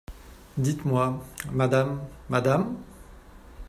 Dites-moi, 0.57 1.23
madame,… 1.51 1.99
madame? 2.27 2.75